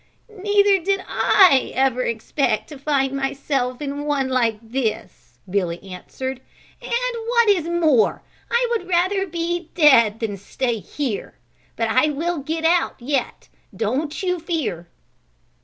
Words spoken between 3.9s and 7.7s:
one like this," Billy answered, "and what is